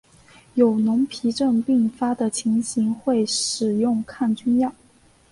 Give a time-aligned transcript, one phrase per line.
[0.55, 4.73] 有脓皮症并发的情形会使用抗菌药。